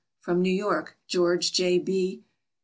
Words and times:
From 0.21 0.41
New 0.41 0.49
York 0.49 0.97
George 1.05 1.51
J. 1.51 1.77
B. 1.77 2.23